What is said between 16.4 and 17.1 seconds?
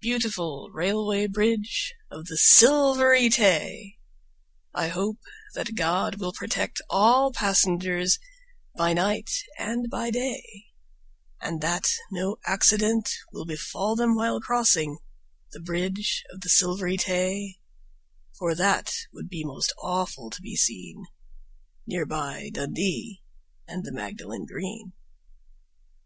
the Silvery